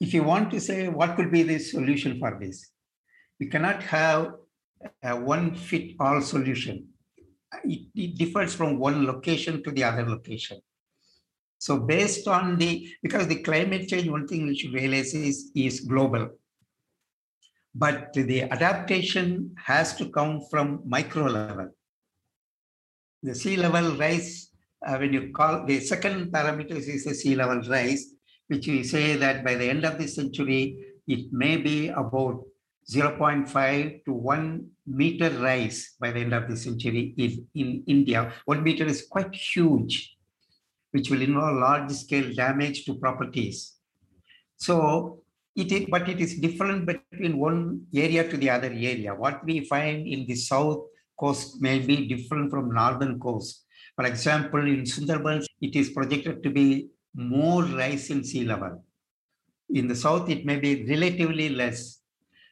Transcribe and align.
if 0.00 0.14
you 0.14 0.22
want 0.24 0.50
to 0.50 0.60
say 0.60 0.88
what 0.88 1.14
could 1.14 1.30
be 1.30 1.42
the 1.42 1.58
solution 1.58 2.18
for 2.18 2.38
this, 2.40 2.70
we 3.38 3.46
cannot 3.46 3.82
have 3.82 4.32
a 5.02 5.14
one 5.14 5.54
fit 5.54 5.94
all 6.00 6.20
solution. 6.22 6.88
It, 7.64 7.88
it 7.94 8.16
differs 8.16 8.54
from 8.54 8.78
one 8.78 9.06
location 9.06 9.62
to 9.62 9.70
the 9.70 9.84
other 9.84 10.08
location. 10.08 10.60
So 11.58 11.78
based 11.78 12.26
on 12.26 12.56
the, 12.56 12.88
because 13.02 13.26
the 13.26 13.42
climate 13.42 13.88
change, 13.88 14.08
one 14.08 14.26
thing 14.26 14.46
we 14.46 14.56
should 14.56 14.72
realize 14.72 15.12
is, 15.12 15.50
is 15.54 15.80
global. 15.80 16.30
But 17.74 18.14
the 18.14 18.42
adaptation 18.44 19.54
has 19.62 19.94
to 19.96 20.08
come 20.08 20.40
from 20.50 20.82
micro 20.86 21.26
level. 21.26 21.68
The 23.22 23.34
sea 23.34 23.56
level 23.58 23.96
rise, 23.96 24.50
uh, 24.86 24.96
when 24.96 25.12
you 25.12 25.30
call 25.32 25.66
the 25.66 25.80
second 25.80 26.32
parameter 26.32 26.72
is 26.72 27.04
the 27.04 27.14
sea 27.14 27.36
level 27.36 27.60
rise, 27.68 28.14
which 28.50 28.66
we 28.66 28.82
say 28.82 29.16
that 29.16 29.44
by 29.44 29.54
the 29.54 29.68
end 29.72 29.84
of 29.84 29.96
the 29.96 30.08
century, 30.08 30.62
it 31.06 31.32
may 31.32 31.56
be 31.56 31.88
about 31.88 32.42
0.5 32.90 34.04
to 34.04 34.12
1 34.12 34.66
meter 34.86 35.30
rise 35.38 35.94
by 36.00 36.10
the 36.10 36.20
end 36.20 36.34
of 36.34 36.48
the 36.48 36.56
century 36.56 37.14
in, 37.16 37.46
in 37.54 37.84
India. 37.86 38.32
One 38.46 38.64
meter 38.64 38.84
is 38.84 39.06
quite 39.08 39.32
huge, 39.32 40.16
which 40.90 41.10
will 41.10 41.22
involve 41.22 41.58
large 41.58 41.92
scale 41.92 42.34
damage 42.34 42.84
to 42.86 42.94
properties. 42.94 43.76
So 44.56 45.22
it 45.54 45.70
is, 45.70 45.86
but 45.88 46.08
it 46.08 46.20
is 46.20 46.40
different 46.40 46.86
between 46.86 47.38
one 47.38 47.86
area 47.94 48.28
to 48.28 48.36
the 48.36 48.50
other 48.50 48.72
area. 48.72 49.14
What 49.14 49.44
we 49.44 49.64
find 49.64 50.08
in 50.08 50.26
the 50.26 50.34
south 50.34 50.86
coast 51.16 51.60
may 51.60 51.78
be 51.78 52.08
different 52.08 52.50
from 52.50 52.74
northern 52.74 53.20
coast. 53.20 53.64
For 53.94 54.06
example, 54.06 54.60
in 54.60 54.82
Sundarbans, 54.82 55.46
it 55.60 55.76
is 55.76 55.90
projected 55.90 56.42
to 56.42 56.50
be 56.50 56.88
Hmm. 57.16 57.28
more 57.28 57.64
rise 57.64 58.10
in 58.10 58.24
sea 58.24 58.44
level. 58.44 58.84
In 59.70 59.86
the 59.86 59.96
south, 59.96 60.28
it 60.28 60.44
may 60.44 60.58
be 60.58 60.84
relatively 60.86 61.48
less. 61.48 62.00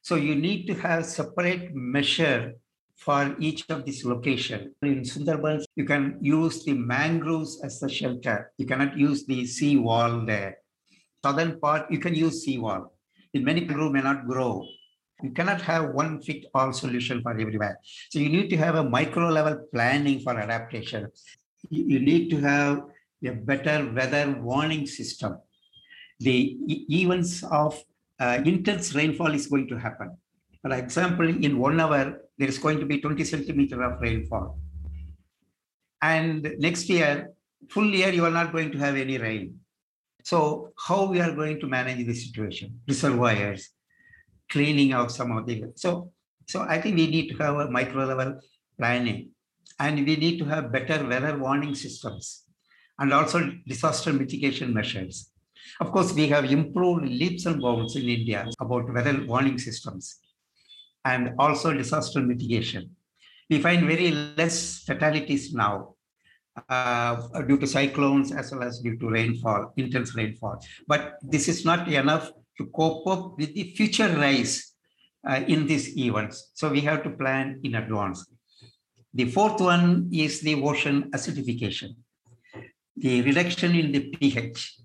So 0.03 0.15
you 0.15 0.35
need 0.35 0.67
to 0.67 0.75
have 0.75 1.07
separate 1.07 1.75
measure 1.75 2.55
for 2.97 3.37
each 3.39 3.65
of 3.69 3.85
these 3.85 4.05
location. 4.05 4.75
In 4.83 5.03
Sundarbans, 5.03 5.65
you 5.77 5.85
can 5.85 6.19
use 6.21 6.65
the 6.65 6.75
mangroves 6.75 7.61
as 7.63 7.81
the 7.81 7.89
shelter. 7.89 8.53
You 8.59 8.67
cannot 8.67 8.97
use 8.97 9.27
the 9.27 9.47
sea 9.47 9.77
wall 9.77 10.25
there 10.25 10.59
southern 11.25 11.59
part, 11.61 11.91
you 11.91 11.99
can 11.99 12.15
use 12.15 12.45
sea 12.45 12.59
wall. 12.59 12.93
In 13.35 13.45
many 13.45 13.65
mangrove 13.65 13.93
may 13.93 14.01
not 14.01 14.27
grow. 14.27 14.65
You 15.23 15.31
cannot 15.31 15.61
have 15.63 15.91
one 15.91 16.23
fit 16.23 16.47
all 16.55 16.73
solution 16.73 17.23
for 17.23 17.33
everywhere. 17.33 17.79
So 18.11 18.19
you 18.19 18.29
need 18.29 18.49
to 18.51 18.57
have 18.57 18.77
a 18.77 18.85
micro 18.85 19.29
level 19.29 19.67
planning 19.75 20.21
for 20.21 20.39
adaptation. 20.39 21.09
You 21.71 21.99
need 21.99 22.31
to 22.31 22.41
have 22.41 22.83
a 23.25 23.33
better 23.33 23.91
weather 23.93 24.37
warning 24.41 24.87
system. 24.87 25.39
The 26.21 26.57
events 26.91 27.43
of 27.45 27.81
uh, 28.21 28.41
intense 28.45 28.95
rainfall 28.95 29.33
is 29.35 29.47
going 29.47 29.69
to 29.69 29.79
happen. 29.79 30.17
For 30.63 30.73
example, 30.73 31.29
in 31.29 31.59
one 31.59 31.81
hour, 31.81 32.21
there 32.37 32.49
is 32.49 32.59
going 32.59 32.81
to 32.81 32.87
be 32.87 33.01
20 33.01 33.23
centimeter 33.25 33.83
of 33.83 34.01
rainfall. 34.01 34.59
And 36.03 36.55
next 36.59 36.89
year, 36.89 37.31
full 37.71 37.87
year, 37.87 38.11
you 38.13 38.25
are 38.25 38.31
not 38.31 38.53
going 38.53 38.73
to 38.73 38.79
have 38.79 38.97
any 38.97 39.19
rain. 39.19 39.59
So 40.25 40.73
how 40.87 41.07
we 41.07 41.21
are 41.21 41.33
going 41.33 41.61
to 41.61 41.67
manage 41.67 42.07
the 42.07 42.15
situation, 42.15 42.81
reservoirs, 42.87 43.71
cleaning 44.51 44.95
of 44.95 45.11
some 45.11 45.37
of 45.37 45.47
the, 45.47 45.73
so, 45.77 46.13
so 46.47 46.63
I 46.63 46.81
think 46.81 46.97
we 46.97 47.07
need 47.07 47.29
to 47.31 47.37
have 47.43 47.57
a 47.57 47.71
micro 47.71 48.05
level 48.05 48.41
planning 48.79 49.31
and 49.79 49.97
we 49.97 50.17
need 50.17 50.39
to 50.39 50.45
have 50.45 50.73
better 50.73 51.07
weather 51.07 51.39
warning 51.39 51.75
systems 51.75 52.48
and 52.99 53.13
also 53.13 53.53
disaster 53.67 54.13
mitigation 54.13 54.75
measures. 54.75 55.31
Of 55.81 55.93
course, 55.93 56.13
we 56.13 56.29
have 56.29 56.51
improved 56.51 57.05
leaps 57.05 57.47
and 57.47 57.61
bounds 57.61 57.97
in 57.97 58.09
India 58.09 58.47
about 58.61 58.93
weather 58.93 59.25
warning 59.27 59.59
systems 59.59 60.19
and 61.05 61.35
also 61.39 61.73
disaster 61.73 62.21
mitigation. 62.21 62.91
We 63.51 63.61
find 63.61 63.87
very 63.87 64.11
less 64.11 64.83
fatalities 64.85 65.55
now 65.55 65.95
uh, 66.69 67.17
due 67.43 67.59
to 67.59 67.67
cyclones 67.67 68.33
as 68.33 68.53
well 68.53 68.63
as 68.65 68.81
due 68.81 68.99
to 68.99 69.09
rainfall, 69.09 69.73
intense 69.77 70.15
rainfall. 70.15 70.59
But 70.87 71.15
this 71.23 71.49
is 71.49 71.65
not 71.65 71.89
enough 71.89 72.31
to 72.59 72.67
cope 72.67 73.07
up 73.07 73.39
with 73.39 73.55
the 73.55 73.73
future 73.77 74.09
rise 74.09 74.75
uh, 75.27 75.41
in 75.47 75.67
these 75.67 75.97
events. 75.97 76.51
So 76.55 76.69
we 76.69 76.81
have 76.83 77.03
to 77.05 77.11
plan 77.11 77.61
in 77.63 77.77
advance. 77.77 78.27
The 79.15 79.31
fourth 79.31 79.61
one 79.61 80.11
is 80.13 80.41
the 80.41 80.57
ocean 80.63 81.11
acidification, 81.13 81.97
the 83.01 83.23
reduction 83.23 83.75
in 83.77 83.93
the 83.93 84.11
pH. 84.11 84.77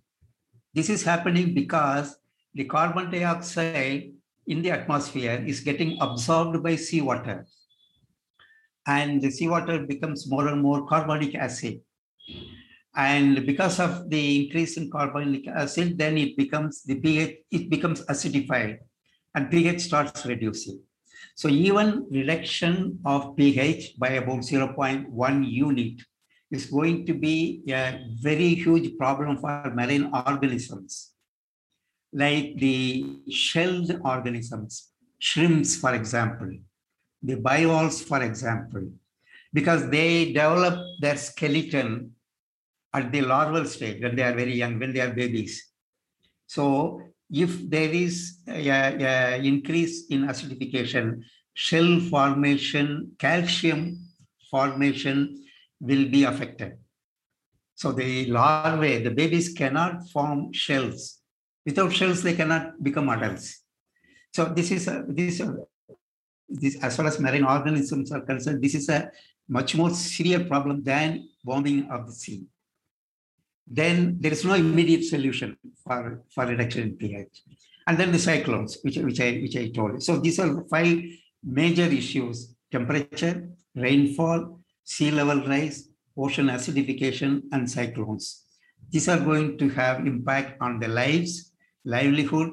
This 0.74 0.90
is 0.90 1.04
happening 1.04 1.54
because 1.54 2.16
the 2.54 2.66
carbon 2.66 3.10
dioxide 3.10 4.12
in 4.46 4.62
the 4.62 4.72
atmosphere 4.72 5.44
is 5.46 5.62
getting 5.62 5.98
absorbed 6.00 6.62
by 6.62 6.76
seawater 6.76 7.48
and 8.86 9.22
the 9.22 9.32
seawater 9.32 9.80
becomes 9.80 10.30
more 10.30 10.48
and 10.48 10.62
more 10.62 10.86
carbonic 10.86 11.34
acid. 11.36 11.82
And 12.96 13.46
because 13.48 13.80
of 13.80 14.10
the 14.10 14.44
increase 14.44 14.78
in 14.78 14.92
carbonic 14.92 15.48
acid, 15.48 15.98
then 15.98 16.18
it 16.18 16.38
becomes 16.38 16.84
the 16.84 17.00
pH, 17.00 17.38
it 17.50 17.70
becomes 17.70 18.06
acidified 18.06 18.78
and 19.34 19.50
pH 19.50 19.82
starts 19.82 20.26
reducing. 20.26 20.80
So 21.36 21.48
even 21.48 22.06
reduction 22.12 23.00
of 23.06 23.36
pH 23.36 23.98
by 23.98 24.10
about 24.10 24.42
0.1 24.42 25.52
unit 25.52 26.02
is 26.54 26.68
going 26.68 27.04
to 27.08 27.14
be 27.16 27.64
a 27.68 28.06
very 28.22 28.54
huge 28.54 28.96
problem 28.98 29.38
for 29.38 29.72
marine 29.74 30.10
organisms, 30.14 31.14
like 32.14 32.56
the 32.58 33.18
shelled 33.30 33.92
organisms, 34.06 34.90
shrimps, 35.18 35.76
for 35.76 35.96
example, 35.96 36.52
the 37.24 37.36
bivalves, 37.36 38.04
for 38.04 38.22
example, 38.22 38.84
because 39.52 39.90
they 39.90 40.32
develop 40.32 40.78
their 41.00 41.18
skeleton 41.18 42.12
at 42.94 43.12
the 43.12 43.22
larval 43.22 43.66
stage 43.66 44.02
when 44.04 44.16
they 44.16 44.22
are 44.22 44.36
very 44.36 44.54
young, 44.54 44.78
when 44.78 44.94
they 44.94 45.02
are 45.02 45.14
babies. 45.14 45.72
So 46.46 47.02
if 47.32 47.68
there 47.68 47.90
is 47.90 48.38
a, 48.48 48.70
a 48.70 49.42
increase 49.44 50.06
in 50.12 50.28
acidification, 50.28 51.24
shell 51.56 52.00
formation, 52.12 53.14
calcium 53.18 53.98
formation 54.52 55.43
will 55.84 56.08
be 56.16 56.24
affected. 56.24 56.72
So 57.76 57.92
the 57.92 58.26
larvae, 58.28 59.04
the 59.04 59.12
babies 59.12 59.54
cannot 59.54 60.10
form 60.10 60.54
shells. 60.54 61.20
Without 61.66 61.92
shells, 61.92 62.24
they 62.24 62.36
cannot 62.36 62.82
become 62.82 63.10
adults. 63.10 63.64
So 64.34 64.46
this 64.46 64.72
is 64.72 64.88
a, 64.88 65.04
this 65.08 65.34
is 65.34 65.42
a 65.42 65.56
this, 66.48 66.76
as 66.84 66.96
far 66.96 67.08
as 67.08 67.20
marine 67.20 67.44
organisms 67.44 68.12
are 68.12 68.22
concerned, 68.22 68.62
this 68.62 68.76
is 68.76 68.88
a 68.90 69.12
much 69.50 69.76
more 69.76 69.90
severe 69.90 70.44
problem 70.46 70.84
than 70.84 71.28
warming 71.44 71.90
of 71.90 72.08
the 72.08 72.14
sea. 72.14 72.46
Then 73.68 74.18
there 74.20 74.32
is 74.32 74.46
no 74.46 74.54
immediate 74.54 75.04
solution 75.06 75.58
for, 75.84 76.22
for 76.34 76.46
reduction 76.46 76.84
in 76.84 76.96
pH. 76.96 77.44
And 77.88 77.98
then 77.98 78.12
the 78.12 78.20
cyclones, 78.20 78.78
which, 78.82 78.98
which, 78.98 79.20
I, 79.20 79.40
which 79.42 79.58
I 79.58 79.70
told 79.70 79.94
you. 79.94 80.02
So 80.02 80.20
these 80.20 80.40
are 80.40 80.64
five 80.70 81.02
major 81.44 81.86
issues, 81.86 82.56
temperature, 82.72 83.50
rainfall, 83.76 84.63
sea 84.84 85.12
level 85.12 85.46
rise, 85.48 85.90
ocean 86.18 86.48
acidification, 86.48 87.44
and 87.52 87.70
cyclones. 87.70 88.46
These 88.90 89.10
are 89.10 89.20
going 89.20 89.58
to 89.58 89.70
have 89.70 90.06
impact 90.06 90.62
on 90.62 90.80
the 90.80 90.88
lives, 90.88 91.52
livelihood, 91.86 92.52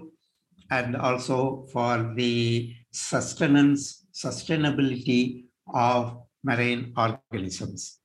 and 0.70 0.96
also 0.96 1.66
for 1.72 2.14
the 2.16 2.74
sustenance, 2.92 4.06
sustainability 4.14 5.44
of 5.74 6.22
marine 6.42 6.92
organisms. 6.96 7.98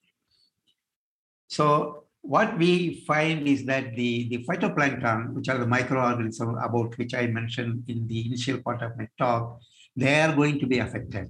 So 1.47 2.06
what 2.22 2.58
we 2.58 3.03
find 3.06 3.47
is 3.47 3.66
that 3.66 3.96
the, 3.96 4.28
the 4.30 4.44
phytoplankton, 4.46 5.34
which 5.34 5.47
are 5.47 5.59
the 5.59 5.68
microorganisms 5.68 6.58
about 6.62 6.97
which 6.97 7.14
I 7.14 7.28
mentioned 7.28 7.84
in 7.88 8.08
the 8.08 8.26
initial 8.26 8.61
part 8.61 8.82
of 8.82 8.97
my 8.97 9.08
talk, 9.17 9.59
they 9.96 10.20
are 10.22 10.35
going 10.35 10.59
to 10.59 10.66
be 10.66 10.79
affected. 10.79 11.29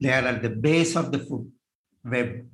They 0.00 0.10
are 0.10 0.26
at 0.26 0.42
the 0.42 0.50
base 0.50 0.96
of 0.96 1.12
the 1.12 1.18
food 1.18 1.52
web. 2.04 2.46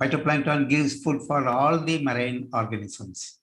Phytoplankton 0.00 0.68
gives 0.68 1.02
food 1.02 1.22
for 1.26 1.46
all 1.48 1.78
the 1.78 2.02
marine 2.02 2.48
organisms. 2.52 3.38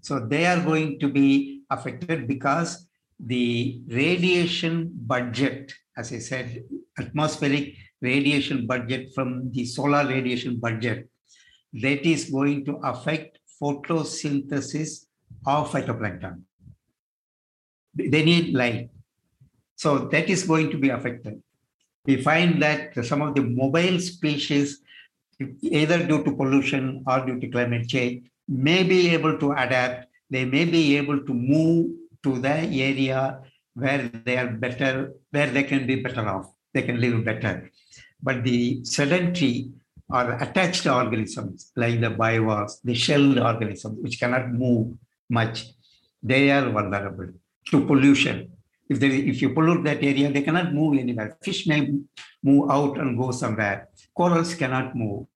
So 0.00 0.18
they 0.18 0.46
are 0.46 0.60
going 0.60 0.98
to 1.00 1.08
be 1.08 1.62
affected 1.70 2.26
because 2.26 2.86
the 3.18 3.82
radiation 3.88 4.90
budget, 4.94 5.72
as 5.96 6.12
I 6.12 6.18
said, 6.18 6.64
atmospheric 6.98 7.74
radiation 8.00 8.66
budget 8.66 9.12
from 9.14 9.52
the 9.52 9.66
solar 9.66 10.06
radiation 10.06 10.58
budget, 10.58 11.08
that 11.74 12.06
is 12.06 12.30
going 12.30 12.64
to 12.64 12.76
affect 12.76 13.38
photosynthesis 13.60 15.06
of 15.46 15.70
phytoplankton. 15.70 16.40
They 17.94 18.24
need 18.24 18.54
light. 18.54 18.90
So 19.76 19.98
that 19.98 20.30
is 20.30 20.44
going 20.44 20.70
to 20.70 20.78
be 20.78 20.88
affected. 20.88 21.42
We 22.06 22.22
find 22.22 22.62
that 22.62 23.04
some 23.04 23.22
of 23.22 23.34
the 23.34 23.42
mobile 23.42 23.98
species, 23.98 24.80
either 25.62 26.06
due 26.06 26.24
to 26.24 26.32
pollution 26.34 27.04
or 27.06 27.24
due 27.26 27.38
to 27.40 27.48
climate 27.48 27.88
change, 27.88 28.26
may 28.48 28.82
be 28.82 29.10
able 29.10 29.38
to 29.38 29.52
adapt. 29.52 30.06
They 30.30 30.44
may 30.44 30.64
be 30.64 30.96
able 30.96 31.20
to 31.24 31.34
move 31.34 31.90
to 32.22 32.38
the 32.38 32.48
area 32.50 33.40
where 33.74 34.10
they 34.24 34.36
are 34.36 34.48
better, 34.48 35.12
where 35.30 35.50
they 35.50 35.62
can 35.62 35.86
be 35.86 35.96
better 35.96 36.26
off, 36.28 36.46
they 36.74 36.82
can 36.82 37.00
live 37.00 37.24
better. 37.24 37.70
But 38.22 38.44
the 38.44 38.84
sedentary 38.84 39.70
or 40.08 40.32
attached 40.32 40.86
organisms 40.86 41.72
like 41.76 42.00
the 42.00 42.10
bivalves, 42.10 42.80
the 42.82 42.94
shelled 42.94 43.38
organisms, 43.38 43.98
which 44.02 44.18
cannot 44.18 44.50
move 44.50 44.96
much, 45.28 45.66
they 46.22 46.50
are 46.50 46.68
vulnerable 46.68 47.28
to 47.70 47.86
pollution. 47.86 48.52
If, 48.90 48.98
they, 48.98 49.08
if 49.32 49.40
you 49.40 49.50
pollute 49.50 49.84
that 49.84 50.02
area, 50.02 50.32
they 50.32 50.42
cannot 50.42 50.74
move 50.74 50.98
anywhere. 50.98 51.38
Fish 51.42 51.66
may 51.66 51.80
move 52.42 52.70
out 52.70 52.98
and 52.98 53.16
go 53.16 53.30
somewhere. 53.30 53.88
Corals 54.14 54.54
cannot 54.56 54.96
move. 54.96 55.26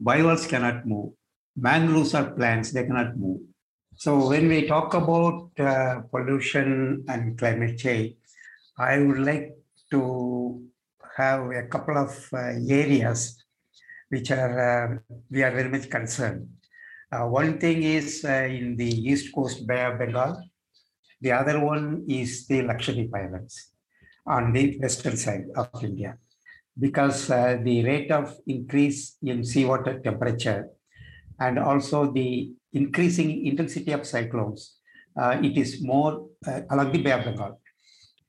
Bivalves 0.00 0.46
cannot 0.46 0.86
move. 0.86 1.12
Mangroves 1.56 2.14
are 2.14 2.30
plants, 2.30 2.70
they 2.70 2.84
cannot 2.84 3.16
move. 3.16 3.40
So 3.96 4.28
when 4.28 4.46
we 4.48 4.66
talk 4.66 4.94
about 4.94 5.50
uh, 5.58 6.02
pollution 6.12 7.04
and 7.08 7.36
climate 7.38 7.78
change, 7.78 8.14
I 8.78 8.98
would 8.98 9.18
like 9.18 9.56
to 9.90 10.62
have 11.16 11.50
a 11.50 11.62
couple 11.64 11.96
of 11.96 12.12
uh, 12.32 12.52
areas 12.68 13.42
which 14.10 14.30
are 14.30 14.54
uh, 14.60 15.14
we 15.30 15.42
are 15.42 15.50
very 15.50 15.70
much 15.70 15.88
concerned. 15.88 16.46
Uh, 17.10 17.24
one 17.24 17.58
thing 17.58 17.82
is 17.82 18.24
uh, 18.24 18.46
in 18.60 18.76
the 18.76 18.90
east 19.10 19.34
coast 19.34 19.66
Bay 19.66 19.82
of 19.86 19.98
Bengal. 19.98 20.42
The 21.20 21.32
other 21.32 21.60
one 21.60 22.04
is 22.08 22.46
the 22.46 22.62
Lakshadweep 22.62 23.14
Islands 23.14 23.72
on 24.26 24.52
the 24.52 24.78
western 24.78 25.16
side 25.16 25.44
of 25.56 25.68
India, 25.82 26.18
because 26.78 27.30
uh, 27.30 27.58
the 27.62 27.84
rate 27.84 28.10
of 28.10 28.34
increase 28.46 29.16
in 29.22 29.44
seawater 29.44 30.00
temperature 30.00 30.68
and 31.40 31.58
also 31.58 32.12
the 32.12 32.52
increasing 32.72 33.46
intensity 33.46 33.92
of 33.92 34.06
cyclones, 34.06 34.76
uh, 35.20 35.38
it 35.42 35.56
is 35.56 35.82
more 35.82 36.28
uh, 36.46 36.60
along 36.70 36.92
the 36.92 37.02
Bay 37.02 37.12
of 37.12 37.24
Bengal. 37.24 37.60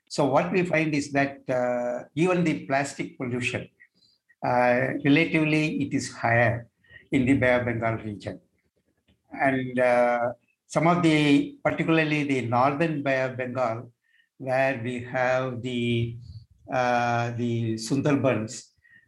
So 0.10 0.26
what 0.26 0.52
we 0.54 0.64
find 0.64 0.94
is 0.94 1.12
that 1.12 1.40
even 2.16 2.44
the 2.44 2.66
plastic 2.66 3.18
pollution 3.18 3.68
uh, 4.46 4.94
relatively 5.04 5.82
it 5.82 5.94
is 5.94 6.14
higher 6.14 6.68
in 7.12 7.26
the 7.26 7.34
Bay 7.34 7.56
of 7.56 7.66
Bengal 7.66 7.96
region. 7.98 8.40
And 9.34 9.78
uh, 9.80 10.30
some 10.68 10.86
of 10.86 11.02
the, 11.02 11.56
particularly 11.64 12.24
the 12.24 12.42
northern 12.42 13.02
Bay 13.02 13.22
of 13.24 13.38
Bengal, 13.38 13.92
where 14.38 14.80
we 14.84 15.04
have 15.04 15.62
the, 15.62 16.18
uh, 16.72 17.32
the 17.32 17.76
Sundarbans, 17.76 18.64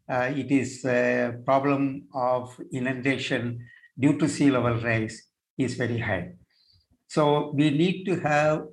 uh, 0.10 0.32
it 0.34 0.50
is 0.52 0.84
a 0.86 1.36
problem 1.46 2.08
of 2.14 2.60
inundation 2.72 3.60
due 4.00 4.18
to 4.18 4.28
sea 4.28 4.50
level 4.50 4.76
rise 4.82 5.22
is 5.58 5.76
very 5.76 6.00
high. 6.00 6.32
So 7.08 7.52
we 7.54 7.70
need 7.72 8.06
to 8.06 8.20
have 8.22 8.64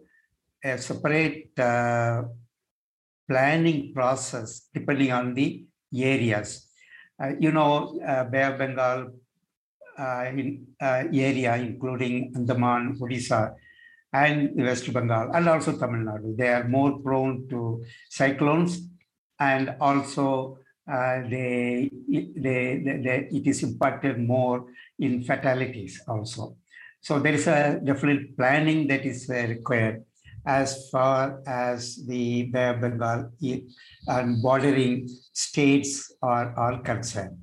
a 0.65 0.79
separate 0.79 1.59
uh, 1.59 2.23
planning 3.29 3.93
process 3.93 4.69
depending 4.73 5.11
on 5.11 5.35
the 5.35 5.67
areas. 5.95 6.69
Uh, 7.21 7.33
you 7.41 7.51
know, 7.51 7.99
uh, 8.07 8.25
Bay 8.25 8.45
of 8.45 8.59
Bengal 8.59 9.11
uh, 9.99 10.25
in, 10.31 10.67
uh, 10.81 11.05
area, 11.13 11.57
including 11.57 12.33
Andaman, 12.35 12.99
Odisha, 13.01 13.55
and 14.13 14.51
West 14.57 14.93
Bengal, 14.93 15.31
and 15.35 15.49
also 15.49 15.77
Tamil 15.77 16.07
Nadu. 16.07 16.37
They 16.37 16.49
are 16.49 16.69
more 16.69 16.99
prone 17.01 17.49
to 17.51 17.85
cyclones, 18.09 18.81
and 19.39 19.75
also 19.81 20.59
uh, 20.91 21.23
they, 21.29 21.91
they, 22.09 22.83
they, 22.85 23.01
they, 23.05 23.29
it 23.31 23.47
is 23.47 23.63
impacted 23.63 24.19
more 24.19 24.67
in 24.99 25.25
fatalities 25.25 26.01
also. 26.07 26.57
So 27.01 27.19
there 27.19 27.35
is 27.35 27.47
a 27.47 27.81
definite 27.85 28.37
planning 28.37 28.87
that 28.89 29.05
is 29.05 29.29
required 29.29 30.05
as 30.47 30.89
far 30.91 31.43
as 31.47 32.05
the 32.07 32.45
Bengal 32.45 33.33
and 34.09 34.43
bordering 34.43 35.09
states 35.33 36.13
are, 36.23 36.55
are 36.57 36.79
concerned. 36.81 37.37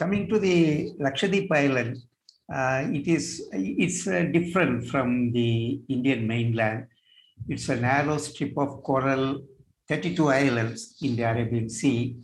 Coming 0.00 0.28
to 0.30 0.38
the 0.38 0.92
Lakshadweep 1.04 1.50
Island, 1.64 1.92
uh, 2.52 2.80
it 2.98 3.06
is 3.16 3.24
it's 3.52 4.06
uh, 4.08 4.24
different 4.38 4.88
from 4.90 5.32
the 5.32 5.80
Indian 5.88 6.26
mainland. 6.26 6.86
It's 7.48 7.68
a 7.68 7.76
narrow 7.76 8.16
strip 8.16 8.54
of 8.56 8.82
coral, 8.82 9.42
32 9.88 10.28
islands 10.28 10.96
in 11.02 11.16
the 11.16 11.24
Arabian 11.24 11.68
Sea, 11.68 12.16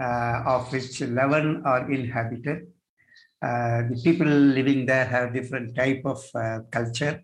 uh, 0.00 0.42
of 0.54 0.72
which 0.72 1.00
11 1.00 1.62
are 1.64 1.90
inhabited. 1.90 2.66
Uh, 3.40 3.82
the 3.90 4.00
people 4.04 4.26
living 4.26 4.84
there 4.84 5.06
have 5.06 5.32
different 5.32 5.76
type 5.76 6.02
of 6.04 6.20
uh, 6.34 6.60
culture 6.70 7.22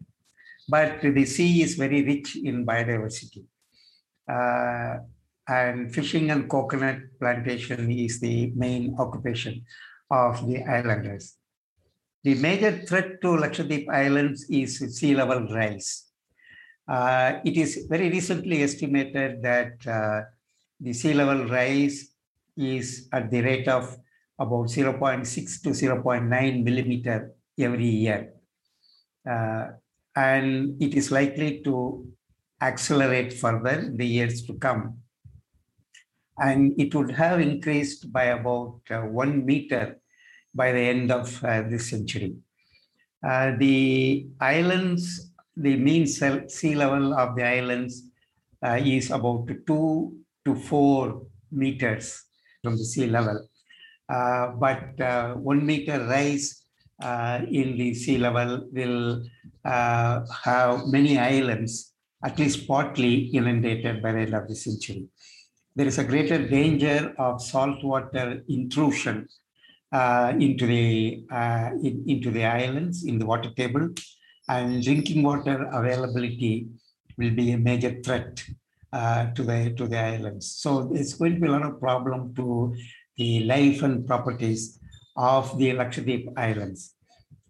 but 0.71 1.01
the 1.03 1.27
sea 1.27 1.63
is 1.63 1.75
very 1.75 2.03
rich 2.05 2.37
in 2.37 2.65
biodiversity. 2.65 3.45
And 5.51 5.93
fishing 5.93 6.31
and 6.31 6.49
coconut 6.49 7.19
plantation 7.19 7.91
is 7.91 8.21
the 8.21 8.53
main 8.55 8.95
occupation 8.99 9.65
of 10.09 10.47
the 10.47 10.63
islanders. 10.63 11.35
The 12.23 12.35
major 12.37 12.71
threat 12.87 13.21
to 13.23 13.29
Lakshadweep 13.29 13.89
Islands 13.89 14.47
is 14.49 14.79
sea 14.97 15.17
level 15.17 15.49
rise. 15.49 16.07
Uh, 16.87 17.41
it 17.45 17.57
is 17.57 17.87
very 17.89 18.11
recently 18.11 18.63
estimated 18.63 19.43
that 19.43 19.75
uh, 19.87 20.23
the 20.79 20.93
sea 20.93 21.15
level 21.15 21.49
rise 21.49 22.15
is 22.57 23.09
at 23.13 23.31
the 23.31 23.41
rate 23.41 23.67
of 23.67 23.97
about 24.39 24.67
0.6 24.67 25.63
to 25.63 25.71
0.9 25.71 26.65
millimeter 26.65 27.33
every 27.59 27.89
year. 27.89 28.35
Uh, 29.29 29.67
and 30.15 30.81
it 30.81 30.95
is 30.95 31.11
likely 31.11 31.61
to 31.63 32.07
accelerate 32.61 33.33
further 33.33 33.81
in 33.81 33.97
the 33.97 34.07
years 34.07 34.43
to 34.45 34.55
come. 34.55 35.01
And 36.41 36.73
it 36.81 36.95
would 36.95 37.11
have 37.13 37.41
increased 37.41 38.13
by 38.13 38.25
about 38.25 38.81
uh, 38.91 39.03
one 39.03 39.45
meter 39.45 40.01
by 40.55 40.73
the 40.73 40.81
end 40.81 41.13
of 41.13 41.45
uh, 41.45 41.63
this 41.63 41.91
century. 41.91 42.37
Uh, 43.27 43.53
the 43.59 44.27
islands, 44.41 45.33
the 45.57 45.77
mean 45.77 46.07
sea 46.07 46.75
level 46.75 47.13
of 47.15 47.37
the 47.37 47.45
islands 47.45 48.05
uh, 48.65 48.79
is 48.83 49.11
about 49.11 49.49
two 49.67 50.17
to 50.45 50.55
four 50.55 51.23
meters 51.53 52.25
from 52.63 52.77
the 52.77 52.85
sea 52.85 53.07
level. 53.07 53.49
Uh, 54.09 54.49
but 54.59 55.01
uh, 55.01 55.35
one 55.35 55.65
meter 55.65 56.05
rise 56.07 56.65
in 57.49 57.77
the 57.79 57.95
sea 57.95 58.19
level 58.19 58.69
will 58.73 59.23
uh, 59.65 60.21
have 60.45 60.87
many 60.87 61.19
islands, 61.19 61.93
at 62.25 62.39
least 62.39 62.67
partly 62.67 63.27
inundated 63.33 64.03
by 64.03 64.13
the 64.13 64.21
end 64.21 64.35
of 64.35 64.49
the 64.49 64.55
century. 64.55 65.07
There 65.77 65.87
is 65.87 65.99
a 65.99 66.05
greater 66.05 66.49
danger 66.49 67.15
of 67.17 67.41
saltwater 67.41 68.43
intrusion 68.49 69.29
uh, 69.93 70.33
into 70.39 70.67
the 70.67 71.25
uh, 71.31 71.71
in, 71.83 72.05
into 72.07 72.31
the 72.31 72.45
islands 72.45 73.05
in 73.05 73.19
the 73.19 73.27
water 73.27 73.51
table, 73.57 73.89
and 74.49 74.83
drinking 74.83 75.23
water 75.23 75.69
availability 75.73 76.67
will 77.17 77.31
be 77.31 77.53
a 77.53 77.59
major 77.59 78.01
threat 78.03 78.43
uh, 78.93 79.31
to 79.35 79.43
the 79.45 79.73
to 79.77 79.87
the 79.87 79.99
islands. 79.99 80.51
So 80.51 80.93
it's 80.93 81.15
going 81.15 81.35
to 81.35 81.41
be 81.41 81.47
a 81.47 81.53
lot 81.53 81.65
of 81.65 81.81
problem 81.81 82.35
to 82.35 82.75
the 83.17 83.45
life 83.45 83.83
and 83.83 84.07
properties 84.07 84.79
of 85.17 85.57
the 85.59 85.71
Lakshadweep 85.71 86.33
Islands. 86.37 86.95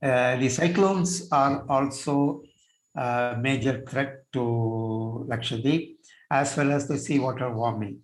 Uh, 0.03 0.37
the 0.37 0.49
cyclones 0.49 1.29
are 1.33 1.65
also 1.69 2.43
a 2.95 3.37
major 3.41 3.85
threat 3.89 4.25
to 4.33 5.27
Lakshadweep, 5.31 5.97
as 6.31 6.57
well 6.57 6.73
as 6.73 6.89
the 6.89 6.99
seawater 6.99 7.51
warming. 7.51 8.01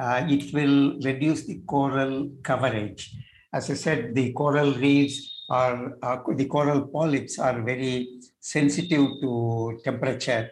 Uh, 0.00 0.24
it 0.28 0.52
will 0.54 0.98
reduce 1.00 1.44
the 1.44 1.60
coral 1.66 2.30
coverage. 2.42 3.14
As 3.52 3.70
I 3.70 3.74
said, 3.74 4.14
the 4.14 4.32
coral 4.32 4.72
reefs 4.72 5.44
are, 5.50 5.98
uh, 6.02 6.18
the 6.34 6.46
coral 6.46 6.88
polyps 6.88 7.38
are 7.38 7.60
very 7.60 8.08
sensitive 8.40 9.06
to 9.20 9.78
temperature 9.84 10.50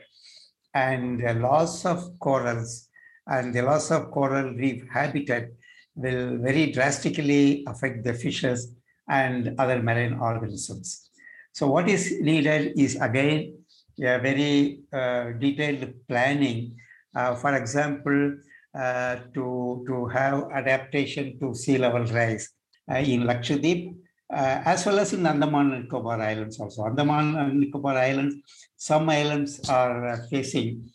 and 0.75 1.21
the 1.21 1.35
loss 1.35 1.87
of 1.87 2.19
corals 2.19 2.88
and 3.26 3.55
the 3.55 3.62
loss 3.62 3.90
of 3.90 4.11
coral 4.11 4.52
reef 4.55 4.85
habitat 4.93 5.49
will 5.95 6.37
very 6.38 6.71
drastically 6.73 7.64
affect 7.67 8.05
the 8.05 8.12
fishes 8.12 8.75
and 9.09 9.55
other 9.59 9.83
marine 9.83 10.14
organisms. 10.14 11.11
So 11.52 11.69
what 11.69 11.88
is 11.88 12.21
needed 12.21 12.78
is 12.78 12.97
again 12.97 13.55
a 13.99 14.19
very 14.19 14.81
uh, 14.93 15.33
detailed 15.38 15.95
planning. 16.07 16.76
Uh, 17.14 17.35
for 17.35 17.55
example, 17.55 18.37
uh, 18.75 19.17
to, 19.35 19.85
to 19.87 20.07
have 20.07 20.51
adaptation 20.53 21.39
to 21.39 21.55
sea 21.55 21.79
level 21.79 22.05
rise 22.05 22.51
uh, 22.91 22.97
in 22.97 23.23
Lakshadweep, 23.23 23.95
uh, 24.33 24.63
as 24.65 24.85
well 24.87 24.99
as 24.99 25.13
in 25.13 25.27
Andaman 25.27 25.73
and 25.73 25.85
Nicobar 25.85 26.21
Islands 26.21 26.59
also. 26.61 26.87
Andaman 26.87 27.37
and 27.37 27.61
Nicobar 27.61 27.97
Islands, 27.97 28.37
some 28.77 29.09
islands 29.09 29.69
are 29.69 30.09
uh, 30.09 30.17
facing 30.31 30.91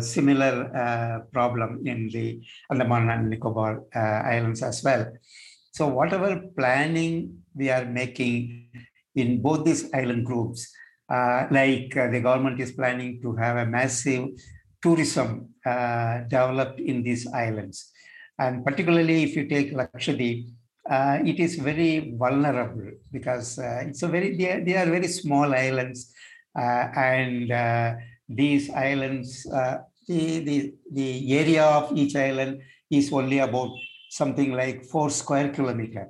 similar 0.00 1.24
problem 1.32 1.86
in 1.86 2.08
the 2.08 2.40
Andaman 2.70 3.08
and 3.10 3.30
Nicobar 3.30 3.82
Islands 3.94 4.62
as 4.62 4.82
well. 4.82 5.06
So 5.70 5.86
whatever 5.86 6.42
planning 6.58 7.42
we 7.54 7.70
are 7.70 7.84
making 7.84 8.70
in 9.14 9.40
both 9.40 9.64
these 9.64 9.88
island 9.94 10.26
groups, 10.26 10.66
Uh, 11.06 11.46
like 11.54 11.94
uh, 11.94 12.10
the 12.10 12.18
government 12.18 12.58
is 12.58 12.74
planning 12.74 13.22
to 13.22 13.30
have 13.38 13.56
a 13.62 13.70
massive 13.78 14.26
tourism 14.86 15.28
uh, 15.72 16.14
developed 16.34 16.78
in 16.80 17.02
these 17.02 17.24
islands. 17.44 17.76
And 18.38 18.64
particularly 18.64 19.18
if 19.26 19.34
you 19.36 19.44
take 19.54 19.72
Lakshadweep, 19.72 20.40
uh, 20.88 21.18
it 21.24 21.38
is 21.40 21.56
very 21.56 22.14
vulnerable 22.16 22.90
because 23.10 23.58
uh, 23.58 23.82
it's 23.88 24.02
a 24.02 24.08
very 24.08 24.36
they 24.36 24.48
are, 24.52 24.60
they 24.64 24.76
are 24.76 24.86
very 24.86 25.08
small 25.08 25.52
islands 25.52 26.12
uh, 26.56 26.84
and 26.94 27.50
uh, 27.50 27.94
these 28.28 28.70
islands 28.70 29.46
uh, 29.52 29.78
the, 30.06 30.40
the 30.48 30.74
the 30.92 31.38
area 31.40 31.64
of 31.64 31.96
each 31.96 32.14
island 32.14 32.60
is 32.90 33.12
only 33.12 33.40
about 33.40 33.70
something 34.10 34.52
like 34.52 34.84
four 34.84 35.10
square 35.10 35.48
kilometer 35.56 36.04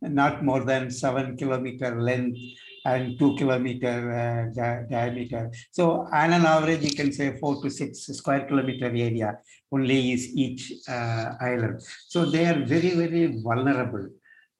not 0.00 0.44
more 0.44 0.62
than 0.70 0.90
seven 0.90 1.36
kilometer 1.36 1.90
length 2.00 2.38
and 2.84 3.18
two 3.18 3.34
kilometer 3.36 3.96
uh, 4.12 4.54
di- 4.54 4.84
diameter. 4.90 5.50
So 5.70 6.06
on 6.12 6.32
an 6.32 6.46
average, 6.46 6.82
you 6.82 6.94
can 6.94 7.12
say 7.12 7.38
four 7.38 7.62
to 7.62 7.70
six 7.70 8.06
square 8.06 8.46
kilometer 8.46 8.86
area 8.86 9.38
only 9.70 10.12
is 10.12 10.34
each 10.34 10.72
uh, 10.88 11.34
island. 11.40 11.82
So 12.08 12.24
they 12.24 12.46
are 12.46 12.64
very, 12.64 12.90
very 12.90 13.40
vulnerable. 13.40 14.08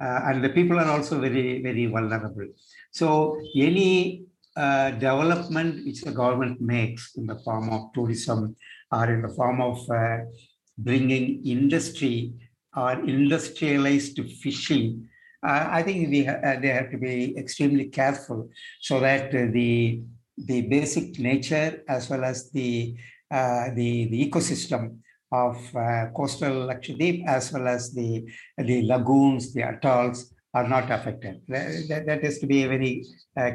Uh, 0.00 0.20
and 0.24 0.44
the 0.44 0.48
people 0.48 0.78
are 0.78 0.90
also 0.90 1.20
very, 1.20 1.62
very 1.62 1.86
vulnerable. 1.86 2.48
So 2.90 3.40
any 3.56 4.24
uh, 4.56 4.90
development 4.92 5.84
which 5.84 6.02
the 6.02 6.12
government 6.12 6.60
makes 6.60 7.14
in 7.16 7.26
the 7.26 7.38
form 7.44 7.70
of 7.70 7.92
tourism 7.94 8.56
or 8.90 9.10
in 9.10 9.22
the 9.22 9.28
form 9.28 9.60
of 9.60 9.78
uh, 9.90 10.18
bringing 10.78 11.44
industry 11.46 12.32
or 12.76 12.92
industrialized 12.92 14.18
fishing 14.42 15.08
uh, 15.42 15.68
I 15.70 15.82
think 15.82 16.08
we 16.08 16.24
ha- 16.24 16.40
uh, 16.44 16.60
they 16.60 16.68
have 16.68 16.90
to 16.90 16.98
be 16.98 17.36
extremely 17.36 17.86
careful 17.86 18.48
so 18.80 19.00
that 19.00 19.32
the 19.32 20.02
the 20.38 20.62
basic 20.62 21.18
nature 21.18 21.82
as 21.88 22.08
well 22.08 22.24
as 22.24 22.50
the 22.50 22.96
uh, 23.30 23.70
the, 23.74 24.06
the 24.06 24.30
ecosystem 24.30 24.98
of 25.32 25.56
uh, 25.74 26.06
coastal 26.14 26.66
Lakshadweep 26.68 27.26
as 27.26 27.52
well 27.52 27.66
as 27.66 27.92
the 27.92 28.24
the 28.58 28.82
lagoons, 28.82 29.52
the 29.52 29.62
atolls 29.62 30.32
are 30.54 30.68
not 30.68 30.90
affected. 30.90 31.40
That, 31.48 31.88
that, 31.88 32.06
that 32.06 32.24
is 32.24 32.38
to 32.40 32.46
be 32.46 32.66
very 32.66 33.06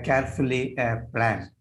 carefully 0.03 0.75
planned 1.13 1.51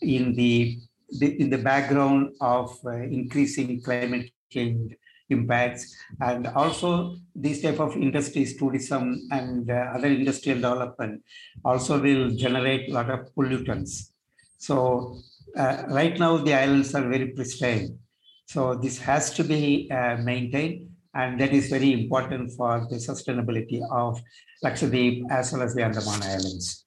in 0.00 0.34
the, 0.34 0.78
the 1.10 1.42
in 1.42 1.50
the 1.50 1.58
background 1.58 2.32
of 2.40 2.74
increasing 2.86 3.82
climate 3.82 4.30
change 4.50 4.94
impacts 5.30 5.96
and 6.20 6.46
also 6.48 7.16
these 7.34 7.62
type 7.62 7.80
of 7.80 7.96
industries 7.96 8.56
tourism 8.56 9.28
and 9.30 9.70
uh, 9.70 9.92
other 9.94 10.08
industrial 10.08 10.60
development 10.60 11.22
also 11.64 12.00
will 12.00 12.30
generate 12.30 12.88
a 12.90 12.92
lot 12.92 13.10
of 13.10 13.20
pollutants 13.34 14.10
so 14.58 15.16
uh, 15.56 15.84
right 15.88 16.18
now 16.18 16.36
the 16.36 16.54
islands 16.54 16.94
are 16.94 17.08
very 17.08 17.28
pristine 17.28 17.98
so 18.46 18.74
this 18.74 18.98
has 18.98 19.32
to 19.32 19.44
be 19.44 19.90
uh, 19.90 20.16
maintained 20.16 20.90
and 21.14 21.40
that 21.40 21.52
is 21.52 21.68
very 21.68 21.92
important 21.92 22.52
for 22.52 22.86
the 22.88 22.96
sustainability 22.96 23.80
of 23.90 24.20
Lakshadweep 24.64 25.24
as 25.30 25.52
well 25.52 25.62
as 25.62 25.74
the 25.74 25.82
Andaman 25.82 26.22
Islands. 26.22 26.84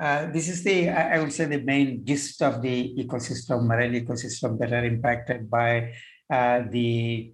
Uh, 0.00 0.26
this 0.32 0.48
is 0.48 0.64
the, 0.64 0.88
I 0.88 1.18
would 1.18 1.32
say, 1.32 1.44
the 1.44 1.62
main 1.62 2.04
gist 2.04 2.42
of 2.42 2.62
the 2.62 2.94
ecosystem, 2.98 3.64
marine 3.64 4.04
ecosystem 4.04 4.58
that 4.58 4.72
are 4.72 4.84
impacted 4.84 5.50
by 5.50 5.92
uh, 6.30 6.62
the 6.70 7.32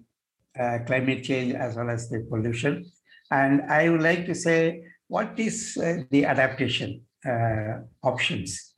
uh, 0.59 0.79
climate 0.87 1.23
change 1.23 1.55
as 1.55 1.77
well 1.77 1.91
as 1.91 2.09
the 2.09 2.27
pollution. 2.29 2.85
And 3.31 3.63
I 3.63 3.89
would 3.89 4.03
like 4.03 4.27
to 4.27 4.35
say, 4.35 4.83
what 5.07 5.39
is 5.39 5.79
uh, 5.83 6.03
the 6.11 6.25
adaptation 6.25 7.03
uh, 7.25 7.81
options? 8.03 8.75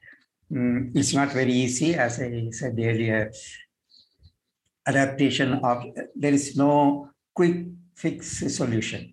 Mm, 0.52 0.90
it's 0.94 1.14
not 1.14 1.32
very 1.32 1.52
easy, 1.52 1.94
as 1.94 2.20
I 2.20 2.48
said 2.50 2.74
earlier. 2.78 3.32
Adaptation 4.86 5.54
of 5.54 5.84
there 6.16 6.32
is 6.32 6.56
no 6.56 7.08
quick 7.34 7.66
fix 7.94 8.42
solution 8.56 9.12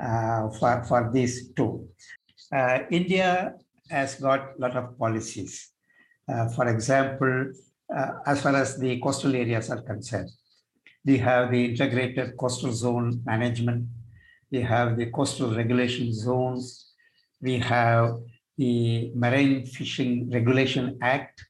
uh, 0.00 0.50
for 0.50 0.84
for 0.84 1.10
these 1.12 1.52
two. 1.54 1.88
Uh, 2.52 2.80
India 2.90 3.54
has 3.90 4.16
got 4.16 4.40
a 4.40 4.60
lot 4.60 4.76
of 4.76 4.98
policies. 4.98 5.72
For 6.54 6.66
example, 6.68 7.52
as 8.26 8.42
far 8.42 8.56
as 8.56 8.76
the 8.78 9.00
coastal 9.00 9.34
areas 9.34 9.70
are 9.70 9.80
concerned, 9.80 10.28
we 11.06 11.18
have 11.18 11.52
the 11.52 11.64
integrated 11.64 12.36
coastal 12.36 12.72
zone 12.72 13.22
management. 13.24 13.86
We 14.50 14.60
have 14.62 14.96
the 14.96 15.06
coastal 15.06 15.54
regulation 15.54 16.12
zones. 16.12 16.90
We 17.40 17.58
have 17.58 18.18
the 18.58 19.12
Marine 19.14 19.64
Fishing 19.66 20.28
Regulation 20.30 20.98
Act. 21.00 21.44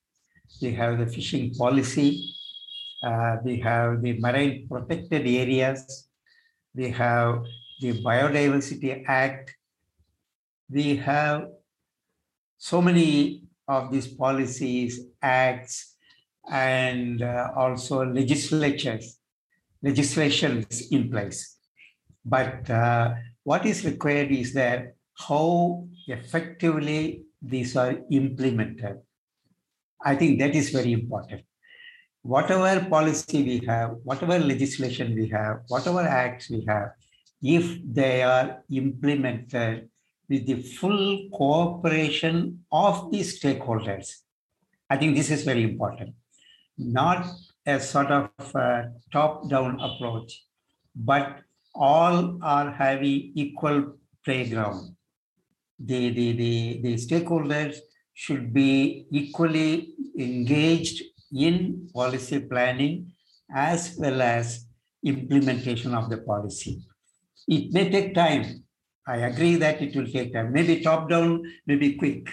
We 0.60 0.72
have 0.74 0.98
the 0.98 1.06
fishing 1.06 1.54
policy. 1.54 2.34
Uh, 3.02 3.36
we 3.44 3.58
have 3.60 4.02
the 4.02 4.18
marine 4.20 4.68
protected 4.68 5.26
areas. 5.26 6.08
We 6.74 6.90
have 6.90 7.44
the 7.80 8.02
Biodiversity 8.02 9.04
Act. 9.06 9.54
We 10.68 10.96
have 10.96 11.48
so 12.58 12.82
many 12.82 13.44
of 13.68 13.90
these 13.90 14.06
policies, 14.06 15.00
acts, 15.22 15.96
and 16.50 17.22
uh, 17.22 17.52
also 17.56 18.04
legislatures 18.04 19.15
legislations 19.88 20.88
in 20.90 21.10
place. 21.10 21.40
But 22.24 22.68
uh, 22.68 23.14
what 23.44 23.64
is 23.72 23.84
required 23.84 24.30
is 24.32 24.52
that 24.54 24.94
how 25.26 25.86
effectively 26.08 27.22
these 27.40 27.76
are 27.76 27.94
implemented. 28.10 28.96
I 30.10 30.14
think 30.16 30.38
that 30.40 30.54
is 30.54 30.70
very 30.70 30.92
important. 30.92 31.42
Whatever 32.22 32.84
policy 32.96 33.42
we 33.50 33.66
have, 33.66 33.90
whatever 34.02 34.38
legislation 34.38 35.14
we 35.14 35.28
have, 35.28 35.60
whatever 35.68 36.00
acts 36.00 36.50
we 36.50 36.64
have, 36.68 36.88
if 37.40 37.78
they 38.00 38.22
are 38.22 38.64
implemented 38.70 39.88
with 40.28 40.46
the 40.46 40.60
full 40.78 41.28
cooperation 41.32 42.64
of 42.72 43.12
the 43.12 43.20
stakeholders, 43.20 44.08
I 44.90 44.96
think 44.96 45.14
this 45.14 45.30
is 45.30 45.44
very 45.44 45.62
important. 45.62 46.14
Not 46.76 47.26
a 47.66 47.80
sort 47.80 48.10
of 48.10 48.30
top-down 49.12 49.80
approach, 49.80 50.44
but 50.94 51.40
all 51.74 52.38
are 52.42 52.70
having 52.70 53.32
equal 53.34 53.94
playground. 54.24 54.96
The, 55.78 56.10
the, 56.10 56.32
the, 56.32 56.80
the 56.82 56.94
stakeholders 56.94 57.76
should 58.14 58.54
be 58.54 59.06
equally 59.10 59.94
engaged 60.18 61.02
in 61.32 61.90
policy 61.92 62.40
planning 62.40 63.12
as 63.54 63.96
well 63.98 64.22
as 64.22 64.66
implementation 65.04 65.94
of 65.94 66.08
the 66.08 66.18
policy. 66.18 66.82
It 67.46 67.72
may 67.72 67.90
take 67.90 68.14
time. 68.14 68.64
I 69.06 69.18
agree 69.18 69.56
that 69.56 69.82
it 69.82 69.94
will 69.94 70.06
take 70.06 70.32
time. 70.32 70.52
Maybe 70.52 70.80
top-down, 70.80 71.42
maybe 71.66 71.94
quick. 71.94 72.28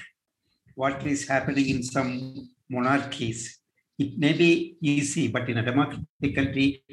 What 0.75 1.05
is 1.05 1.27
happening 1.27 1.69
in 1.69 1.83
some 1.83 2.49
monarchies 2.69 3.59
it 3.99 4.17
may 4.17 4.33
be 4.33 4.77
easy, 4.81 5.27
but 5.27 5.49
in 5.49 5.57
a 5.57 5.63
democratic 5.63 6.35
country, 6.35 6.83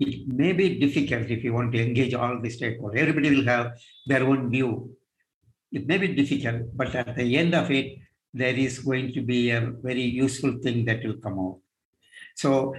it 0.00 0.28
may 0.28 0.52
be 0.52 0.78
difficult 0.78 1.28
if 1.28 1.42
you 1.42 1.52
want 1.52 1.72
to 1.72 1.82
engage 1.82 2.14
all 2.14 2.40
the 2.40 2.48
stakeholders. 2.48 2.98
Everybody 2.98 3.36
will 3.36 3.44
have 3.46 3.72
their 4.06 4.24
own 4.24 4.50
view. 4.50 4.96
It 5.72 5.86
may 5.86 5.98
be 5.98 6.08
difficult, 6.08 6.62
but 6.74 6.94
at 6.94 7.16
the 7.16 7.36
end 7.36 7.54
of 7.54 7.70
it, 7.70 7.98
there 8.32 8.54
is 8.54 8.78
going 8.78 9.12
to 9.14 9.22
be 9.22 9.50
a 9.50 9.72
very 9.82 10.02
useful 10.02 10.58
thing 10.62 10.84
that 10.86 11.04
will 11.04 11.18
come 11.18 11.38
out. 11.38 11.58
So, 12.36 12.74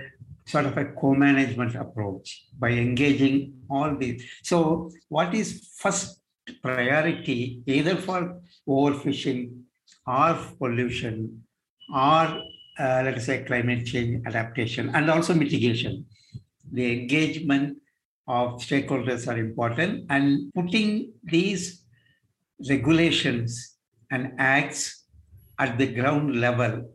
sort 0.48 0.66
of 0.66 0.78
a 0.78 0.86
co-management 0.86 1.76
approach 1.76 2.46
by 2.58 2.70
engaging 2.70 3.54
all 3.70 3.96
these. 3.96 4.24
So, 4.44 4.90
what 5.10 5.34
is 5.36 5.70
first 5.78 6.22
priority, 6.64 7.62
either 7.68 7.96
for 7.98 8.42
overfishing 8.68 9.62
or 10.08 10.40
pollution 10.58 11.44
or 11.94 12.42
uh, 12.80 13.02
let 13.04 13.16
us 13.16 13.26
say 13.26 13.44
climate 13.44 13.86
change 13.86 14.26
adaptation 14.26 14.90
and 14.96 15.10
also 15.10 15.34
mitigation. 15.34 16.06
The 16.72 17.02
engagement 17.02 17.78
of 18.28 18.62
stakeholders 18.62 19.28
are 19.28 19.38
important 19.38 20.06
and 20.10 20.54
putting 20.54 21.14
these 21.24 21.84
regulations 22.70 23.76
and 24.12 24.34
acts 24.38 25.06
at 25.58 25.78
the 25.78 25.88
ground 25.94 26.40
level 26.40 26.90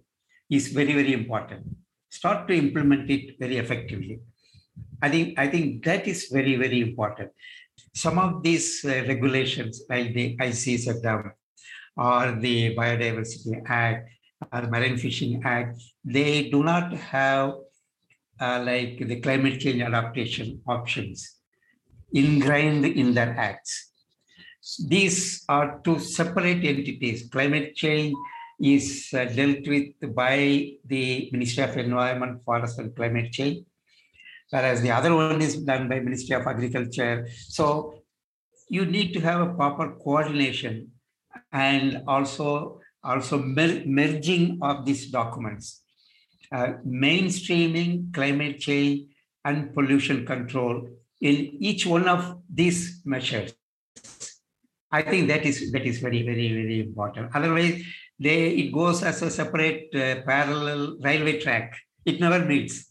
is 0.51 0.69
very, 0.69 0.93
very 0.93 1.13
important. 1.13 1.67
Start 2.11 2.49
to 2.49 2.55
implement 2.55 3.11
it 3.11 3.37
very 3.39 3.59
effectively. 3.59 4.21
I 5.03 5.11
think, 5.11 5.39
I 5.39 5.49
think 5.49 5.85
that 5.85 6.07
is 6.07 6.29
very, 6.33 6.57
very 6.57 6.81
important. 6.81 7.31
Some 7.95 8.19
of 8.19 8.43
these 8.43 8.85
uh, 8.85 9.05
regulations, 9.09 9.83
like 9.91 10.15
the 10.15 10.37
ICSFM 10.37 11.31
or 11.97 12.33
the 12.41 12.75
Biodiversity 12.75 13.63
Act, 13.67 14.09
or 14.53 14.63
Marine 14.69 14.97
Fishing 14.97 15.43
Act, 15.45 15.81
they 16.05 16.51
do 16.51 16.63
not 16.63 16.93
have 16.93 17.55
uh, 18.41 18.63
like 18.65 18.99
the 18.99 19.21
climate 19.21 19.61
change 19.61 19.81
adaptation 19.83 20.61
options 20.67 21.39
ingrained 22.13 22.85
in 22.85 23.15
their 23.15 23.37
acts. 23.39 23.91
These 24.87 25.45
are 25.49 25.81
two 25.85 25.99
separate 25.99 26.65
entities. 26.65 27.29
Climate 27.31 27.75
change 27.75 28.15
is 28.61 29.11
uh, 29.13 29.25
dealt 29.25 29.67
with 29.67 30.15
by 30.15 30.73
the 30.85 31.29
Ministry 31.33 31.65
of 31.65 31.77
Environment, 31.77 32.43
Forest 32.45 32.79
and 32.79 32.95
Climate 32.95 33.33
Change, 33.33 33.65
whereas 34.51 34.81
the 34.81 34.91
other 34.91 35.15
one 35.15 35.43
is 35.43 35.57
done 35.63 35.89
by 35.89 36.01
Ministry 36.01 36.37
of 36.37 36.47
Agriculture. 36.47 37.29
So 37.49 38.05
you 38.69 38.87
need 38.87 39.13
to 39.13 39.21
have 39.21 39.41
a 39.41 39.55
proper 39.55 39.97
coordination 39.97 40.93
and 41.53 42.03
also 42.07 42.81
also 43.05 43.39
mer 43.39 43.83
merging 43.87 44.59
of 44.63 44.85
these 44.85 45.11
documents, 45.11 45.83
uh, 46.53 46.75
mainstreaming 46.87 48.13
climate 48.13 48.59
change 48.59 49.09
and 49.45 49.75
pollution 49.75 50.25
control 50.25 50.89
in 51.21 51.35
each 51.61 51.87
one 51.87 52.09
of 52.09 52.41
these 52.53 53.03
measures. 53.05 53.53
I 54.91 55.03
think 55.03 55.29
that 55.29 55.45
is 55.45 55.73
that 55.73 55.85
is 55.85 55.99
very 55.99 56.23
very 56.23 56.49
very 56.53 56.81
important. 56.81 57.31
Otherwise, 57.35 57.83
they 58.19 58.51
it 58.51 58.73
goes 58.73 59.03
as 59.03 59.23
a 59.23 59.31
separate 59.31 59.95
uh, 59.95 60.23
parallel 60.23 60.97
railway 61.01 61.41
track. 61.41 61.77
It 62.05 62.21
never 62.21 62.45
meets. 62.45 62.91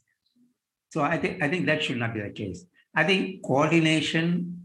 So 0.91 1.01
I 1.01 1.17
think 1.17 1.41
I 1.41 1.47
think 1.47 1.65
that 1.65 1.81
should 1.83 1.97
not 1.97 2.13
be 2.13 2.21
the 2.21 2.29
case. 2.29 2.65
I 2.95 3.03
think 3.03 3.41
coordination 3.43 4.59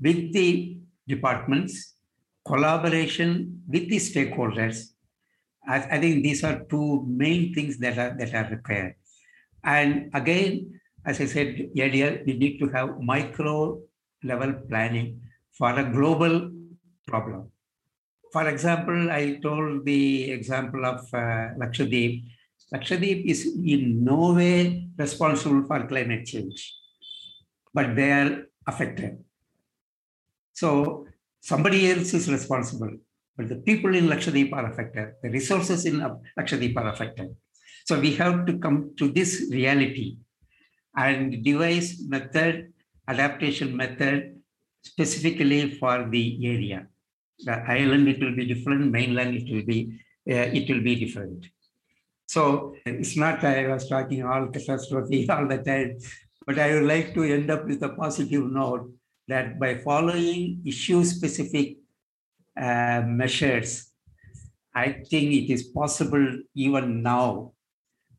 with 0.00 0.32
the 0.32 0.78
departments, 1.08 1.91
collaboration 2.44 3.62
with 3.68 3.88
the 3.88 3.96
stakeholders. 3.96 4.92
I, 5.66 5.76
I 5.76 6.00
think 6.00 6.22
these 6.22 6.42
are 6.44 6.64
two 6.68 7.04
main 7.06 7.54
things 7.54 7.78
that 7.78 7.98
are 7.98 8.16
that 8.18 8.34
are 8.34 8.50
required. 8.50 8.94
And 9.64 10.10
again, 10.14 10.80
as 11.04 11.20
I 11.20 11.26
said 11.26 11.70
earlier, 11.78 12.22
we 12.26 12.34
need 12.34 12.58
to 12.58 12.68
have 12.68 13.00
micro 13.00 13.80
level 14.24 14.54
planning 14.68 15.20
for 15.52 15.70
a 15.70 15.84
global 15.84 16.50
problem. 17.06 17.50
For 18.32 18.48
example, 18.48 19.10
I 19.10 19.38
told 19.42 19.84
the 19.84 20.30
example 20.30 20.86
of 20.86 21.00
uh, 21.12 21.54
Lakshadweep. 21.60 22.24
Lakshadweep 22.72 23.26
is 23.26 23.46
in 23.46 24.02
no 24.02 24.32
way 24.32 24.88
responsible 24.96 25.64
for 25.66 25.86
climate 25.86 26.24
change, 26.24 26.74
but 27.74 27.94
they 27.94 28.10
are 28.10 28.46
affected. 28.66 29.22
So 30.54 31.06
somebody 31.42 31.90
else 31.90 32.14
is 32.14 32.30
responsible, 32.30 32.92
but 33.36 33.48
the 33.48 33.56
people 33.56 33.94
in 33.94 34.06
Lakshadweep 34.06 34.52
are 34.52 34.70
affected. 34.70 35.14
The 35.22 35.30
resources 35.30 35.84
in 35.84 35.96
Lakshadweep 36.38 36.76
are 36.76 36.88
affected. 36.88 37.34
So 37.84 37.98
we 37.98 38.14
have 38.14 38.46
to 38.46 38.58
come 38.58 38.92
to 38.98 39.10
this 39.10 39.48
reality 39.50 40.18
and 40.96 41.42
devise 41.44 42.00
method, 42.06 42.72
adaptation 43.08 43.76
method 43.76 44.40
specifically 44.84 45.72
for 45.78 46.08
the 46.08 46.24
area. 46.46 46.86
The 47.40 47.58
island, 47.68 48.08
it 48.08 48.20
will 48.20 48.36
be 48.36 48.46
different, 48.46 48.92
mainland, 48.92 49.34
it 49.34 49.52
will 49.52 49.64
be, 49.64 49.98
uh, 50.30 50.46
it 50.58 50.68
will 50.70 50.82
be 50.82 50.94
different. 50.94 51.46
So 52.26 52.76
it's 52.86 53.16
not 53.16 53.42
I 53.42 53.66
was 53.66 53.88
talking 53.88 54.24
all 54.24 54.46
catastrophe 54.46 55.28
all 55.34 55.48
the 55.48 55.58
time, 55.58 55.98
but 56.46 56.58
I 56.58 56.74
would 56.74 56.84
like 56.84 57.14
to 57.14 57.24
end 57.24 57.50
up 57.50 57.66
with 57.66 57.82
a 57.82 57.88
positive 57.90 58.44
note 58.44 58.92
that 59.28 59.58
by 59.58 59.78
following 59.78 60.62
issue-specific 60.64 61.78
uh, 62.60 63.02
measures, 63.06 63.90
I 64.74 64.92
think 64.92 65.32
it 65.32 65.52
is 65.52 65.64
possible 65.64 66.38
even 66.54 67.02
now 67.02 67.52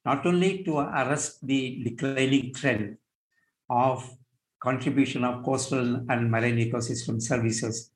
not 0.06 0.26
only 0.26 0.64
to 0.64 0.80
arrest 0.80 1.46
the 1.46 1.84
declining 1.84 2.54
trend 2.54 2.98
of 3.70 4.10
contribution 4.62 5.24
of 5.24 5.44
coastal 5.44 6.04
and 6.10 6.30
marine 6.30 6.58
ecosystem 6.58 7.22
services, 7.22 7.92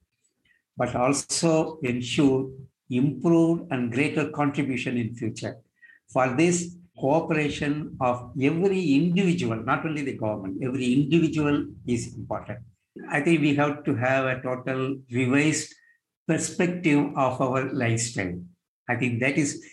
but 0.77 0.95
also 0.95 1.79
ensure 1.83 2.49
improved 2.89 3.71
and 3.71 3.91
greater 3.91 4.29
contribution 4.29 4.97
in 4.97 5.13
future. 5.15 5.57
For 6.07 6.29
this, 6.29 6.77
cooperation 6.97 7.95
of 8.01 8.31
every 8.41 8.95
individual, 8.95 9.57
not 9.63 9.85
only 9.85 10.01
the 10.03 10.17
government, 10.17 10.57
every 10.63 10.93
individual 10.93 11.65
is 11.85 12.15
important. 12.15 12.59
I 13.09 13.21
think 13.21 13.41
we 13.41 13.55
have 13.55 13.83
to 13.85 13.95
have 13.95 14.25
a 14.25 14.41
total 14.41 14.97
revised 15.11 15.73
perspective 16.27 17.13
of 17.15 17.41
our 17.41 17.71
lifestyle. 17.73 18.39
I 18.89 18.95
think 18.95 19.19
that 19.21 19.37
is 19.37 19.63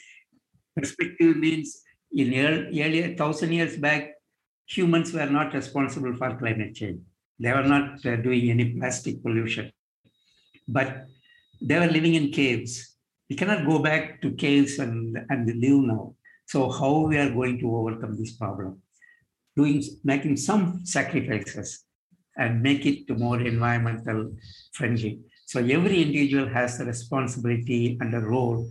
perspective 0.77 1.37
means 1.37 1.83
in 2.13 2.33
earlier 2.35 3.15
thousand 3.17 3.53
years 3.53 3.77
back, 3.77 4.13
humans 4.67 5.13
were 5.13 5.27
not 5.27 5.55
responsible 5.55 6.15
for 6.17 6.37
climate 6.37 6.75
change. 6.75 7.01
They 7.39 7.53
were 7.53 7.65
not 7.65 8.05
uh, 8.07 8.17
doing 8.17 8.51
any 8.51 8.75
plastic 8.75 9.23
pollution, 9.23 9.73
but 10.69 11.07
they 11.61 11.79
were 11.79 11.89
living 11.89 12.15
in 12.15 12.31
caves. 12.31 12.97
We 13.29 13.37
cannot 13.37 13.67
go 13.67 13.79
back 13.79 14.23
to 14.23 14.33
caves 14.33 14.79
and, 14.79 15.19
and 15.29 15.47
live 15.47 15.83
now. 15.85 16.15
So 16.47 16.71
how 16.71 17.07
we 17.09 17.17
are 17.19 17.31
going 17.31 17.59
to 17.61 17.77
overcome 17.77 18.17
this 18.17 18.33
problem? 18.37 18.83
Doing 19.57 19.83
making 20.05 20.37
some 20.37 20.85
sacrifices 20.85 21.85
and 22.37 22.63
make 22.63 22.85
it 22.87 23.07
to 23.07 23.15
more 23.15 23.41
environmental 23.41 24.33
friendly. 24.73 25.21
So 25.47 25.61
every 25.61 26.03
individual 26.03 26.49
has 26.49 26.81
a 26.81 26.85
responsibility 26.85 27.99
and 28.01 28.15
a 28.15 28.21
role 28.21 28.69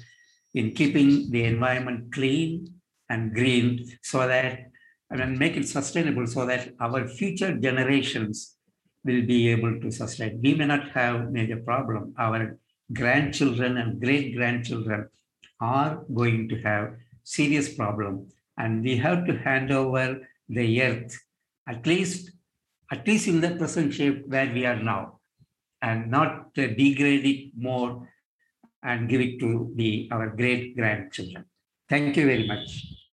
in 0.54 0.71
keeping 0.71 1.32
the 1.32 1.45
environment 1.45 2.12
clean 2.13 2.67
and 3.10 3.34
green 3.34 3.86
so 4.02 4.28
that 4.28 4.60
and 5.10 5.38
make 5.38 5.56
it 5.56 5.67
sustainable 5.67 6.26
so 6.26 6.45
that 6.45 6.73
our 6.80 7.08
future 7.08 7.56
generations 7.56 8.56
will 9.04 9.21
be 9.21 9.49
able 9.49 9.80
to 9.80 9.91
sustain. 9.91 10.39
We 10.41 10.56
may 10.56 10.65
not 10.65 10.89
have 10.91 11.32
major 11.32 11.58
problem. 11.58 12.15
Our 12.17 12.58
grandchildren 12.91 13.78
and 13.78 14.02
great 14.02 14.36
grandchildren 14.36 15.10
are 15.60 16.04
going 16.13 16.49
to 16.49 16.62
have 16.62 16.95
serious 17.23 17.73
problem 17.73 18.28
and 18.58 18.84
we 18.84 18.97
have 18.97 19.26
to 19.28 19.38
hand 19.38 19.71
over 19.71 20.19
the 20.49 20.82
earth 20.82 21.17
at 21.67 21.86
least 21.88 22.32
at 22.94 23.08
least 23.08 23.28
in 23.28 23.42
the 23.42 23.52
present 23.62 23.94
shape 23.94 24.20
where 24.28 24.52
we 24.58 24.66
are 24.66 24.82
now 24.92 25.20
and 25.82 26.10
not 26.10 26.54
degrade 26.54 27.26
it 27.34 27.52
more 27.58 28.08
and 28.84 29.10
give 29.10 29.22
it 29.22 29.40
to 29.40 29.72
the 29.76 30.08
our 30.12 30.30
great 30.30 30.76
grandchildren. 30.78 31.46
Thank 31.90 32.18
you 32.18 32.26
very 32.26 32.48
much 32.48 32.94